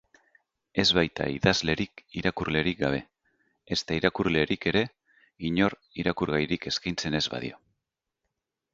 [0.83, 3.03] Ez baita idazlerik irakurlerik gabe,
[3.77, 4.85] ezta irakurlerik ere,
[5.53, 7.65] inork irakurgairik eskaintzen ez badio.